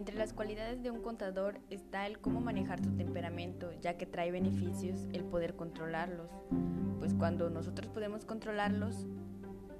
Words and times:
Entre 0.00 0.16
las 0.16 0.32
cualidades 0.32 0.82
de 0.82 0.90
un 0.90 1.02
contador 1.02 1.60
está 1.68 2.06
el 2.06 2.20
cómo 2.20 2.40
manejar 2.40 2.82
su 2.82 2.90
temperamento, 2.96 3.70
ya 3.82 3.98
que 3.98 4.06
trae 4.06 4.30
beneficios 4.30 5.06
el 5.12 5.24
poder 5.24 5.56
controlarlos, 5.56 6.30
pues 6.98 7.12
cuando 7.12 7.50
nosotros 7.50 7.90
podemos 7.90 8.24
controlarlos, 8.24 9.06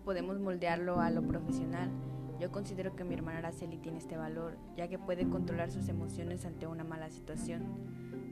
podemos 0.04 0.38
moldearlo 0.38 1.00
a 1.00 1.08
lo 1.08 1.22
profesional. 1.22 1.88
Yo 2.38 2.52
considero 2.52 2.94
que 2.94 3.02
mi 3.02 3.14
hermana 3.14 3.38
Araceli 3.38 3.78
tiene 3.78 3.96
este 3.96 4.18
valor, 4.18 4.58
ya 4.76 4.88
que 4.88 4.98
puede 4.98 5.26
controlar 5.26 5.70
sus 5.70 5.88
emociones 5.88 6.44
ante 6.44 6.66
una 6.66 6.84
mala 6.84 7.08
situación. 7.08 7.62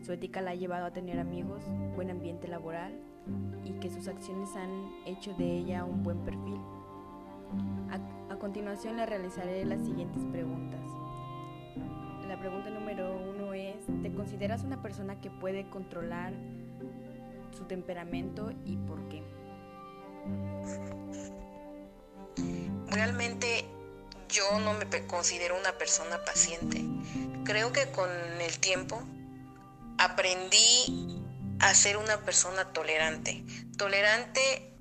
Su 0.02 0.12
ética 0.12 0.42
la 0.42 0.50
ha 0.50 0.56
llevado 0.56 0.84
a 0.84 0.92
tener 0.92 1.18
amigos, 1.18 1.64
buen 1.96 2.10
ambiente 2.10 2.48
laboral 2.48 3.00
y 3.64 3.72
que 3.80 3.88
sus 3.88 4.08
acciones 4.08 4.54
han 4.56 4.92
hecho 5.06 5.32
de 5.38 5.56
ella 5.56 5.86
un 5.86 6.02
buen 6.02 6.18
perfil. 6.18 6.60
A, 8.28 8.36
continuación 8.36 8.98
le 8.98 9.06
realizaré 9.06 9.64
las 9.64 9.80
siguientes 9.80 10.22
preguntas. 10.26 10.77
Consideras 14.18 14.64
una 14.64 14.82
persona 14.82 15.20
que 15.20 15.30
puede 15.30 15.70
controlar 15.70 16.32
su 17.56 17.66
temperamento 17.66 18.50
y 18.64 18.76
por 18.76 19.08
qué? 19.08 19.22
Realmente 22.88 23.64
yo 24.28 24.58
no 24.58 24.74
me 24.74 25.06
considero 25.06 25.56
una 25.56 25.78
persona 25.78 26.18
paciente. 26.24 26.84
Creo 27.44 27.72
que 27.72 27.92
con 27.92 28.10
el 28.40 28.58
tiempo 28.58 29.00
aprendí 29.98 31.22
a 31.60 31.72
ser 31.74 31.96
una 31.96 32.18
persona 32.22 32.72
tolerante. 32.72 33.44
Tolerante 33.76 34.72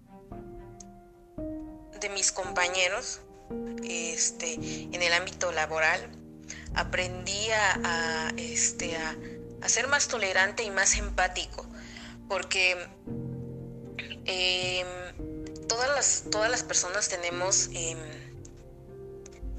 de 2.01 2.09
mis 2.09 2.31
compañeros 2.31 3.21
este, 3.83 4.55
en 4.55 4.99
el 4.99 5.13
ámbito 5.13 5.51
laboral, 5.51 6.09
aprendí 6.77 7.49
a, 7.51 8.31
este, 8.37 8.95
a, 8.95 9.15
ser 9.67 9.87
más 9.87 10.07
tolerante 10.07 10.63
y 10.63 10.69
más 10.69 10.95
empático, 10.95 11.65
porque 12.29 12.77
em, 14.25 14.87
todas, 15.67 15.89
las, 15.89 16.23
todas 16.31 16.49
las 16.49 16.63
personas 16.63 17.09
tenemos 17.09 17.69
em, 17.73 17.97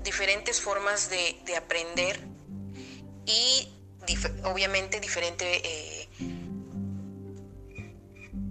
diferentes 0.03 0.61
formas 0.61 1.11
de, 1.11 1.57
aprender 1.57 2.21
y 3.27 3.69
obviamente 4.45 5.01
diferente, 5.01 5.45
eh, 5.65 6.09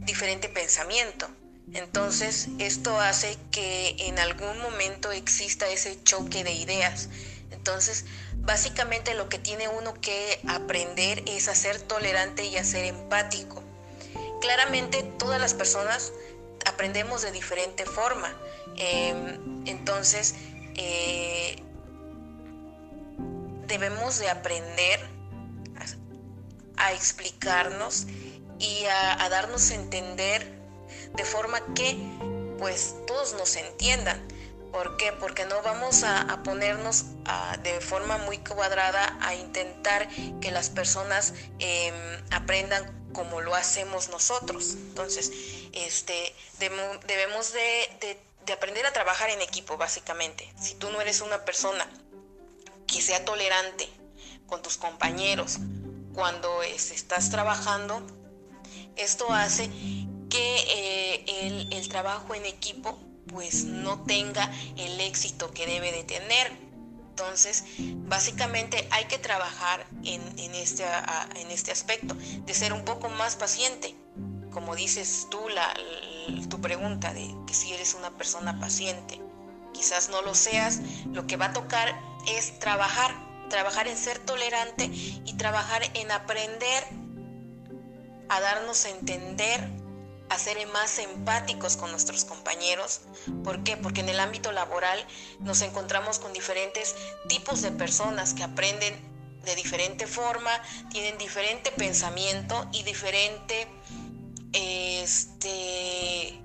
diferente 0.05 0.49
pensamiento. 0.49 1.27
Entonces, 1.73 2.49
esto 2.59 2.99
hace 2.99 3.37
que 3.51 3.95
en 3.99 4.19
algún 4.19 4.59
momento 4.59 5.11
exista 5.11 5.67
ese 5.69 6.01
choque 6.03 6.43
de 6.43 6.53
ideas. 6.53 7.09
Entonces, 7.51 8.05
básicamente 8.47 9.13
lo 9.13 9.27
que 9.27 9.37
tiene 9.37 9.67
uno 9.67 9.93
que 9.93 10.39
aprender 10.47 11.21
es 11.27 11.49
a 11.49 11.53
ser 11.53 11.81
tolerante 11.81 12.45
y 12.45 12.55
a 12.55 12.63
ser 12.63 12.85
empático. 12.85 13.61
Claramente 14.41 15.03
todas 15.03 15.39
las 15.39 15.53
personas 15.53 16.13
aprendemos 16.65 17.21
de 17.21 17.31
diferente 17.31 17.85
forma. 17.85 18.33
Em, 18.77 19.67
entonces, 19.67 20.35
eh, 20.75 21.61
debemos 23.67 24.17
de 24.17 24.29
aprender 24.29 24.99
a, 26.77 26.93
explicarnos 26.93 28.07
y 28.59 28.85
a 28.85 29.27
darnos 29.29 29.71
a 29.71 29.75
entender 29.75 30.57
de 31.15 31.25
forma 31.25 31.59
que 31.73 31.97
pues 32.57 32.95
todos 33.05 33.33
nos 33.33 33.55
entiendan. 33.57 34.25
¿Por 34.77 34.95
qué? 34.95 35.11
Porque 35.11 35.43
no 35.45 35.59
vamos 35.63 36.03
a, 36.03 36.43
ponernos 36.43 37.05
de 37.63 37.81
forma 37.81 38.19
muy 38.19 38.37
cuadrada 38.37 39.17
a 39.21 39.33
intentar 39.33 40.07
que 40.39 40.51
las 40.51 40.69
personas 40.69 41.33
em, 41.57 41.95
aprendan 42.29 43.09
como 43.11 43.41
lo 43.41 43.55
hacemos 43.55 44.09
nosotros. 44.09 44.73
Entonces, 44.73 45.31
este, 45.73 46.35
debemos 46.59 47.53
de, 47.53 48.19
aprender 48.53 48.85
a 48.85 48.93
trabajar 48.93 49.31
en 49.31 49.41
equipo, 49.41 49.77
básicamente. 49.77 50.47
Si 50.61 50.75
tú 50.75 50.91
no 50.91 51.01
eres 51.01 51.21
una 51.21 51.43
persona 51.43 51.89
que 52.85 53.01
sea 53.01 53.25
tolerante 53.25 53.89
con 54.45 54.61
tus 54.61 54.77
compañeros 54.77 55.57
cuando 56.13 56.61
estás 56.61 57.31
trabajando, 57.31 58.05
esto 58.95 59.25
hace 59.33 59.71
que 60.29 61.25
eh, 61.25 61.67
el, 61.71 61.89
trabajo 61.89 62.35
en 62.35 62.45
equipo 62.45 63.06
pues 63.27 63.65
no 63.65 64.03
tenga 64.03 64.51
el 64.77 64.99
éxito 64.99 65.51
que 65.51 65.65
debe 65.65 65.91
de 65.91 66.03
tener. 66.03 66.51
Entonces, 67.09 67.63
básicamente 67.79 68.87
hay 68.91 69.05
que 69.05 69.17
trabajar 69.17 69.87
en, 70.03 70.21
este, 70.53 70.85
en 71.35 71.49
este 71.49 71.71
aspecto, 71.71 72.13
de 72.13 72.53
ser 72.53 72.73
un 72.73 72.85
poco 72.85 73.09
más 73.09 73.35
paciente. 73.35 73.95
Como 74.51 74.75
dices 74.75 75.27
tú, 75.29 75.39
la, 75.49 75.73
tu 76.49 76.61
pregunta 76.61 77.13
de 77.13 77.33
que 77.47 77.53
si 77.53 77.73
eres 77.73 77.95
una 77.95 78.11
persona 78.11 78.59
paciente, 78.59 79.19
quizás 79.73 80.09
no 80.09 80.21
lo 80.21 80.35
seas, 80.35 80.79
lo 81.11 81.25
que 81.25 81.37
va 81.37 81.45
a 81.45 81.53
tocar 81.53 81.99
es 82.27 82.59
trabajar, 82.59 83.15
trabajar 83.49 83.87
en 83.87 83.97
ser 83.97 84.19
tolerante 84.19 84.85
y 84.85 85.33
trabajar 85.37 85.81
en 85.95 86.11
aprender 86.11 86.83
a 88.29 88.41
darnos 88.41 88.85
a 88.85 88.89
entender 88.89 89.86
a 90.29 90.37
ser 90.37 90.65
más 90.67 90.99
empáticos 90.99 91.77
con 91.77 91.91
nuestros 91.91 92.25
compañeros. 92.25 93.01
¿Por 93.43 93.63
qué? 93.63 93.77
Porque 93.77 94.01
en 94.01 94.09
el 94.09 94.19
ámbito 94.19 94.51
laboral 94.51 95.05
nos 95.39 95.61
encontramos 95.61 96.19
con 96.19 96.33
diferentes 96.33 96.95
tipos 97.27 97.61
de 97.61 97.71
personas 97.71 98.33
que 98.33 98.43
aprenden 98.43 99.17
de 99.45 99.55
diferente 99.55 100.07
forma, 100.07 100.51
tienen 100.89 101.17
diferente 101.17 101.71
pensamiento 101.71 102.67
y 102.73 102.83
diferente 102.83 103.67
este, 104.51 106.41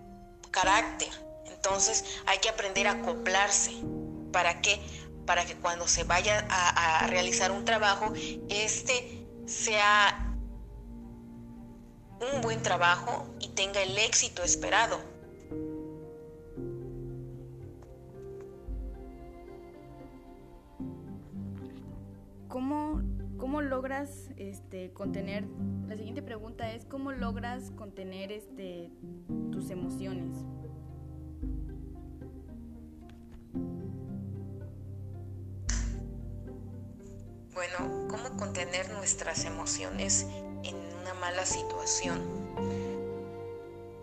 carácter. 0.51 1.09
Entonces 1.47 2.05
hay 2.27 2.39
que 2.39 2.49
aprender 2.49 2.87
a 2.87 2.93
acoplarse. 2.93 3.73
¿Para 4.33 4.61
qué? 4.61 4.81
Para 5.27 5.45
que 5.45 5.57
cuando 5.57 5.89
se 5.89 6.05
vaya 6.05 6.47
a, 6.49 7.01
a 7.01 7.07
realizar 7.09 7.51
un 7.51 7.65
trabajo, 7.65 8.13
este 8.49 9.27
sea 9.47 10.32
un 12.23 12.41
buen 12.41 12.63
trabajo 12.63 13.27
y 13.41 13.49
tenga 13.49 13.83
el 13.83 13.99
éxito 13.99 14.43
esperado. 14.43 15.01
¿Cómo, 22.49 23.03
cómo 23.39 23.63
logras 23.63 24.29
este, 24.37 24.93
contener, 24.93 25.45
la 25.89 25.97
siguiente 25.97 26.23
pregunta 26.23 26.71
es, 26.73 26.85
¿cómo 26.85 27.13
logras 27.13 27.71
contener 27.73 28.31
este, 28.31 28.91
tus 29.51 29.71
emociones? 29.71 30.37
Bueno, 37.55 38.09
¿cómo 38.09 38.37
contener 38.37 38.91
nuestras 38.93 39.45
emociones 39.45 40.27
mala 41.23 41.47
situación. 41.47 42.21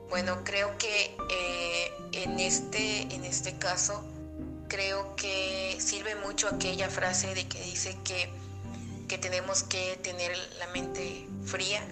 Bueno, 0.10 0.42
creo 0.46 0.78
que 0.78 1.18
eh, 1.30 1.94
en, 2.14 2.40
este, 2.40 3.14
en 3.14 3.26
este 3.26 3.58
caso, 3.58 4.02
creo 4.70 5.18
que 5.18 5.76
sirve 5.82 6.16
mucho 6.16 6.48
aquella 6.48 6.90
frase 6.90 7.36
de 7.36 7.46
que 7.46 7.62
dice 7.62 7.98
que, 8.06 8.30
que 9.10 9.18
tenemos 9.18 9.64
que 9.64 10.00
tener 10.02 10.32
la 10.60 10.68
mente 10.68 11.28
fría 11.44 11.86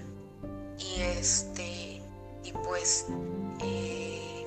y 0.79 1.01
este 1.01 2.01
y 2.45 2.53
pues 2.63 3.07
eh, 3.61 4.45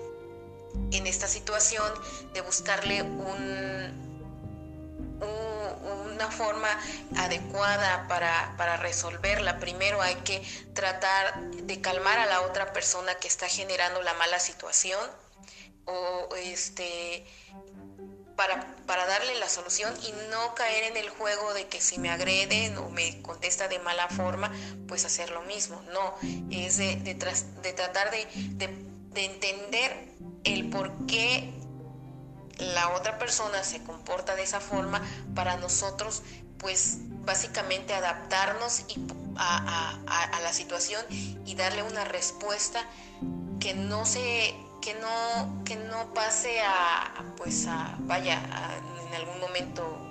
en 0.93 1.07
esta 1.07 1.29
situación 1.29 1.93
de 2.33 2.41
buscarle 2.41 3.03
un 3.03 4.10
una 6.21 6.31
forma 6.31 6.69
adecuada 7.17 8.07
para, 8.07 8.55
para, 8.59 8.77
resolverla. 8.77 9.59
Primero 9.59 10.03
hay 10.03 10.17
que 10.17 10.43
tratar 10.75 11.41
de 11.51 11.81
calmar 11.81 12.19
a 12.19 12.27
la 12.27 12.43
otra 12.43 12.73
persona 12.75 13.15
que 13.15 13.27
está 13.27 13.49
generando 13.49 14.03
la 14.03 14.13
mala 14.15 14.39
situación 14.39 15.01
o 15.87 16.29
este 16.37 17.25
para, 18.37 18.77
para, 18.87 19.07
darle 19.07 19.39
la 19.39 19.49
solución 19.49 19.95
y 20.03 20.13
no 20.31 20.55
caer 20.55 20.85
en 20.85 20.97
el 20.97 21.09
juego 21.11 21.53
de 21.55 21.69
que 21.69 21.81
si 21.81 21.99
me 21.99 22.11
agreden 22.11 22.77
o 22.79 22.91
me 22.91 23.21
contesta 23.23 23.69
de 23.69 23.79
mala 23.79 24.09
forma, 24.09 24.53
pues 24.89 25.05
hacer 25.05 25.31
lo 25.31 25.43
mismo. 25.43 25.83
No, 25.93 26.15
es 26.51 26.77
de, 26.77 26.97
de, 26.97 27.15
de 27.15 27.73
tratar 27.73 28.11
de, 28.11 28.27
de 28.55 29.25
entender 29.25 30.11
el 30.45 30.71
por 30.71 31.07
qué 31.07 31.60
la 32.61 32.91
otra 32.91 33.19
persona 33.19 33.63
se 33.65 33.83
comporta 33.83 34.35
de 34.35 34.43
esa 34.43 34.61
forma, 34.61 35.03
para 35.35 35.57
nosotros, 35.57 36.23
pues 36.59 36.99
básicamente 37.25 37.95
adaptarnos 37.95 38.85
a, 39.37 39.99
la 40.43 40.53
situación 40.53 41.05
y 41.45 41.55
darle 41.55 41.83
una 41.83 42.05
respuesta 42.05 42.85
que 43.59 43.75
no 43.75 44.05
se 44.05 44.55
que 44.81 44.95
no 44.95 45.63
que 45.65 45.77
no 45.77 46.15
pase 46.15 46.61
a 46.61 47.25
pues 47.37 47.67
a 47.67 47.95
vaya 48.01 48.41
en 49.09 49.15
algún 49.15 49.39
momento 49.41 50.11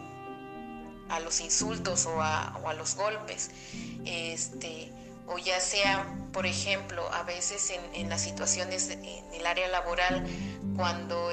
a 1.10 1.20
los 1.20 1.42
insultos 1.42 2.06
o 2.06 2.22
a, 2.22 2.60
o 2.64 2.74
los 2.74 2.96
golpes. 2.96 3.52
Este, 4.06 4.92
o 5.28 5.38
ya 5.38 5.60
sea, 5.60 6.08
por 6.32 6.46
ejemplo, 6.46 7.08
a 7.14 7.24
veces 7.24 7.72
en, 7.72 7.82
en 7.94 8.10
las 8.10 8.22
situaciones 8.22 8.90
en 8.90 9.04
el 9.34 9.46
área 9.46 9.68
laboral, 9.68 10.26
cuando 10.76 11.32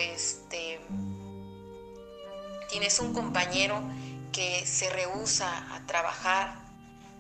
este, 2.77 2.99
tienes 2.99 2.99
un 3.01 3.15
compañero 3.15 3.83
que 4.33 4.67
se 4.67 4.91
rehúsa 4.91 5.75
a 5.75 5.87
trabajar 5.87 6.55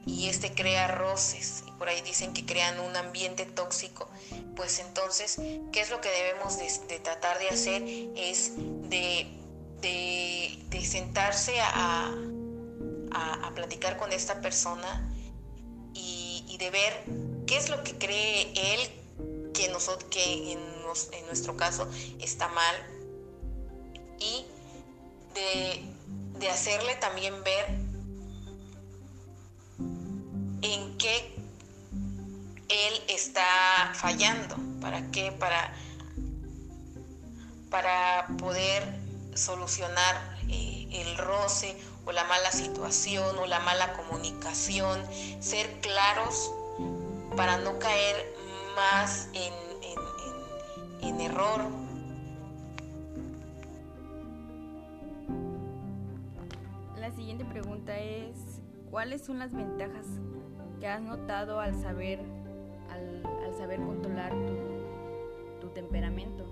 y 0.04 0.28
este 0.28 0.52
crea 0.52 0.86
roces 0.86 1.64
y 1.66 1.70
por 1.72 1.88
ahí 1.88 2.00
dicen 2.02 2.32
que 2.32 2.44
crean 2.44 2.78
un 2.80 2.94
ambiente 2.96 3.46
tóxico, 3.46 4.08
pues 4.54 4.78
entonces, 4.78 5.36
¿qué 5.72 5.80
es 5.80 5.90
lo 5.90 6.00
que 6.00 6.08
debemos 6.10 6.58
de, 6.58 6.98
tratar 7.00 7.38
de 7.38 7.48
hacer? 7.48 7.82
Es 8.16 8.52
de, 8.56 9.26
de, 9.80 10.84
sentarse 10.84 11.58
a, 11.60 12.12
a, 13.12 13.52
platicar 13.54 13.96
con 13.96 14.12
esta 14.12 14.40
persona 14.40 15.10
y, 15.94 16.44
y, 16.48 16.58
de 16.58 16.70
ver 16.70 17.04
qué 17.46 17.56
es 17.56 17.70
lo 17.70 17.82
que 17.82 17.96
cree 17.96 18.52
él 18.54 19.52
que, 19.52 19.68
nosotros, 19.68 20.08
que 20.10 20.52
en 20.52 21.26
nuestro 21.26 21.56
caso 21.56 21.88
está 22.20 22.48
mal 22.48 22.76
y 24.20 24.44
de 25.36 25.96
de 26.38 26.50
hacerle 26.50 26.94
también 26.96 27.42
ver 27.44 27.66
en 30.62 30.98
qué 30.98 31.34
él 32.68 33.02
está 33.08 33.92
fallando, 33.94 34.56
para 34.80 35.10
qué, 35.10 35.32
para, 35.32 35.72
para 37.70 38.26
poder 38.38 38.82
solucionar 39.34 40.36
eh, 40.48 40.88
el 40.90 41.16
roce 41.16 41.76
o 42.04 42.12
la 42.12 42.24
mala 42.24 42.50
situación 42.52 43.38
o 43.38 43.46
la 43.46 43.60
mala 43.60 43.92
comunicación, 43.94 45.02
ser 45.40 45.80
claros 45.80 46.50
para 47.36 47.58
no 47.58 47.78
caer 47.78 48.34
más 48.74 49.28
en, 49.32 49.52
en, 51.02 51.08
en 51.08 51.20
error 51.20 51.85
es, 57.94 58.36
¿cuáles 58.90 59.24
son 59.24 59.38
las 59.38 59.52
ventajas 59.54 60.06
que 60.80 60.86
has 60.86 61.00
notado 61.00 61.60
al 61.60 61.80
saber, 61.80 62.20
al, 62.90 63.54
saber 63.56 63.80
controlar 63.80 64.32
tu, 65.60 65.68
temperamento? 65.70 66.44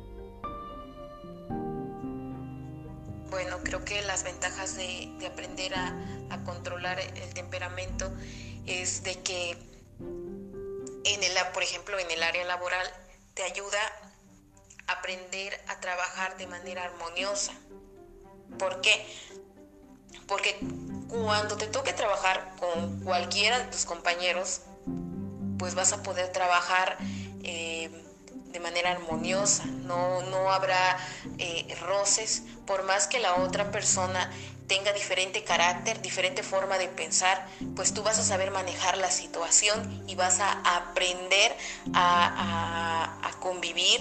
Bueno, 3.30 3.56
creo 3.62 3.84
que 3.84 4.02
las 4.02 4.22
ventajas 4.22 4.76
de, 4.76 5.10
aprender 5.26 5.74
a, 5.74 5.94
a, 6.30 6.44
controlar 6.44 7.00
el 7.00 7.34
temperamento 7.34 8.12
es 8.66 9.02
de 9.02 9.20
que 9.22 9.52
en 11.04 11.22
el, 11.22 11.32
por 11.52 11.62
ejemplo, 11.62 11.98
en 11.98 12.10
el 12.10 12.22
área 12.22 12.44
laboral 12.44 12.86
te 13.34 13.42
ayuda 13.42 13.78
a 14.86 14.92
aprender 14.92 15.58
a 15.68 15.80
trabajar 15.80 16.36
de 16.36 16.46
manera 16.46 16.84
armoniosa. 16.84 17.52
¿Por 18.58 18.80
qué? 18.80 19.06
Porque 20.26 20.58
cuando 21.22 21.56
te 21.56 21.66
toque 21.66 21.92
trabajar 21.92 22.54
con 22.58 23.00
cualquiera 23.00 23.58
de 23.58 23.66
tus 23.66 23.84
compañeros, 23.84 24.62
pues 25.58 25.74
vas 25.74 25.92
a 25.92 26.02
poder 26.02 26.32
trabajar 26.32 26.98
eh, 27.44 27.90
de 28.50 28.60
manera 28.60 28.90
armoniosa, 28.90 29.64
no, 29.64 30.22
no 30.22 30.50
habrá 30.50 30.98
eh, 31.38 31.76
roces, 31.80 32.42
por 32.66 32.82
más 32.84 33.06
que 33.06 33.20
la 33.20 33.36
otra 33.36 33.70
persona 33.70 34.30
tenga 34.66 34.92
diferente 34.92 35.44
carácter, 35.44 36.00
diferente 36.02 36.42
forma 36.42 36.78
de 36.78 36.88
pensar, 36.88 37.46
pues 37.76 37.94
tú 37.94 38.02
vas 38.02 38.18
a 38.18 38.24
saber 38.24 38.50
manejar 38.50 38.98
la 38.98 39.10
situación 39.10 40.02
y 40.08 40.14
vas 40.16 40.40
a 40.40 40.52
aprender 40.76 41.56
a, 41.92 43.20
convivir 43.40 44.00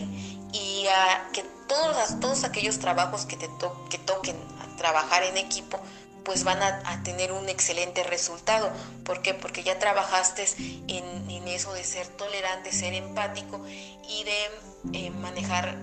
y 0.53 0.87
a 0.87 1.29
que 1.33 1.43
todos, 1.67 2.17
todos 2.21 2.45
aquellos 2.45 2.79
trabajos 2.79 3.25
que 3.25 3.35
te 3.35 3.49
que 3.89 3.97
toquen 3.97 4.37
trabajar 4.77 5.23
en 5.23 5.37
equipo, 5.37 5.79
pues 6.23 6.43
van 6.43 6.61
a, 6.61 7.03
tener 7.03 7.31
un 7.31 7.49
excelente 7.49 8.03
resultado. 8.03 8.71
¿Por 9.03 9.21
qué? 9.21 9.33
Porque 9.33 9.63
ya 9.63 9.79
trabajaste 9.79 10.45
en, 10.87 11.47
eso 11.47 11.73
de 11.73 11.83
ser 11.83 12.07
tolerante, 12.07 12.71
ser 12.71 12.93
empático 12.93 13.63
y 14.09 14.23
de 14.23 15.05
eh, 15.05 15.09
manejar 15.11 15.77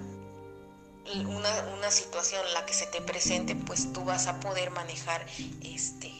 una, 1.26 1.90
situación 1.90 2.40
en 2.46 2.54
la 2.54 2.66
que 2.66 2.72
se 2.72 2.86
te 2.86 3.00
presente, 3.00 3.54
pues 3.54 3.92
tú 3.92 4.04
vas 4.04 4.26
a 4.26 4.38
poder 4.40 4.70
manejar 4.70 5.26
este 5.62 6.12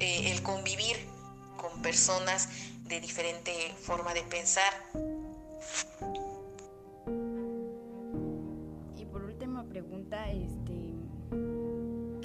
eh, 0.00 0.32
el 0.32 0.42
convivir 0.42 1.08
con 1.56 1.82
personas 1.82 2.48
de 2.84 3.00
diferente 3.00 3.74
forma 3.80 4.12
de 4.12 4.22
pensar. 4.22 4.72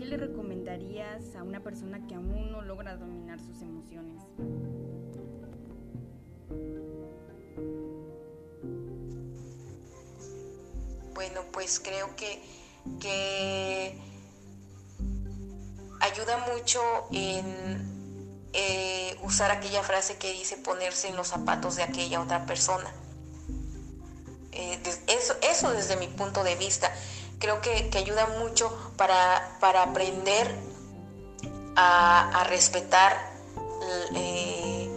Le 0.08 0.18
recomendarías 0.18 1.36
a 1.36 1.44
una 1.44 1.62
persona 1.62 2.06
que 2.08 2.16
aún 2.16 2.52
no 2.52 2.62
logra 2.62 2.96
dominar 2.96 3.40
sus 3.40 3.62
emociones? 3.62 4.24
Bueno, 11.14 11.42
pues 11.52 11.80
creo 11.80 12.16
que, 12.16 12.42
que 13.00 14.00
ayuda 16.00 16.38
mucho 16.54 16.80
en 17.12 18.48
eh, 18.54 19.18
usar 19.24 19.52
aquella 19.52 19.84
frase 19.84 20.18
que 20.18 20.32
dice 20.32 20.58
ponerse 20.58 21.10
en 21.10 21.18
los 21.18 21.28
zapatos 21.28 21.76
de 21.76 21.84
aquella 21.84 22.22
otra 22.22 22.46
persona. 22.46 22.90
Eh, 24.54 24.80
eso, 25.08 25.36
eso 25.42 25.72
desde 25.72 25.98
mi 25.98 26.08
punto 26.08 26.44
de 26.44 26.56
vista 26.56 26.92
creo 27.40 27.62
que, 27.62 27.90
ayuda 27.98 28.28
mucho 28.40 28.72
para, 28.98 29.58
para 29.60 29.84
aprender 29.84 30.56
a, 31.76 32.44
respetar 32.50 33.16
eh, 34.16 34.90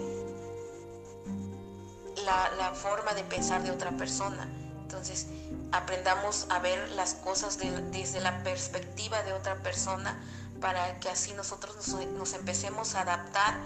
la, 2.25 2.73
forma 2.75 3.13
de 3.15 3.25
pensar 3.25 3.63
de 3.63 3.71
otra 3.71 3.91
persona. 3.93 4.49
Entonces, 4.83 5.27
aprendamos 5.73 6.47
a 6.49 6.59
ver 6.59 6.91
las 6.91 7.15
cosas 7.15 7.59
desde 7.59 8.20
la 8.20 8.43
perspectiva 8.43 9.23
de 9.23 9.32
otra 9.32 9.56
persona 9.56 10.19
para 10.61 10.99
que 11.01 11.09
así 11.09 11.32
nosotros 11.32 11.77
nos, 12.17 12.32
empecemos 12.35 12.94
a 12.94 13.03
adaptar 13.03 13.59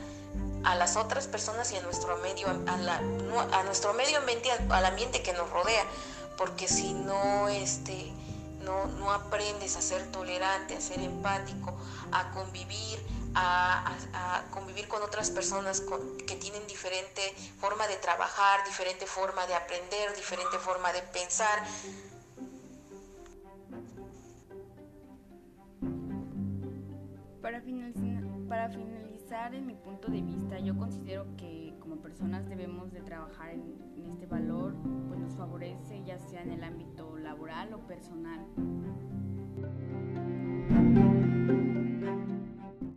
a 0.64 0.74
las 0.74 0.96
otras 0.96 1.26
personas 1.26 1.70
y 1.72 1.76
a 1.76 1.82
nuestro 1.82 2.16
medio, 2.18 2.48
a, 2.48 3.58
a 3.58 3.62
nuestro 3.64 3.92
medio 3.92 4.18
ambiente, 4.18 4.50
al 4.50 4.84
ambiente 4.84 5.22
que 5.22 5.32
nos 5.32 5.48
rodea, 5.50 5.84
porque 6.36 6.66
si 6.68 6.94
no, 6.94 7.48
este, 7.48 8.12
no, 8.64 9.10
aprendes 9.12 9.76
a 9.76 9.82
ser 9.82 10.10
tolerante, 10.10 10.76
a 10.76 10.80
ser 10.80 11.00
empático, 11.00 11.76
a 12.12 12.30
convivir, 12.32 12.98
a, 13.34 14.44
convivir 14.50 14.88
con 14.88 15.02
otras 15.02 15.30
personas 15.30 15.82
que 16.26 16.36
tienen 16.36 16.66
diferente 16.66 17.22
forma 17.58 17.86
de 17.86 17.96
trabajar, 17.96 18.64
diferente 18.64 19.06
forma 19.06 19.46
de 19.46 19.54
aprender, 19.54 20.14
diferente 20.16 20.58
forma 20.58 20.92
de 20.92 21.02
pensar. 21.02 21.64
Para 27.42 27.60
finalizar, 27.60 28.24
para 28.48 28.68
finalizar, 28.70 29.54
en 29.54 29.66
mi 29.66 29.74
punto 29.74 30.10
de 30.10 30.22
vista, 30.22 30.58
yo 30.60 30.76
considero 30.76 31.26
que 31.36 31.74
como 31.80 31.96
personas 31.96 32.48
debemos 32.48 32.92
de 32.92 33.00
trabajar 33.00 33.50
en, 33.50 34.10
este 34.12 34.26
valor, 34.26 34.74
favorece 35.30 36.02
ya 36.04 36.18
sea 36.18 36.42
en 36.42 36.50
el 36.50 36.64
ámbito 36.64 37.16
laboral 37.16 37.74
o 37.74 37.86
personal. 37.86 38.40